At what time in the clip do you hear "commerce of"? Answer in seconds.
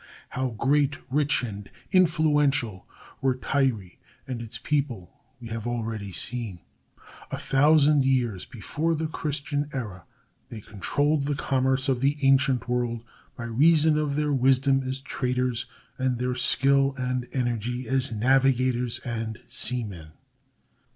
11.35-12.01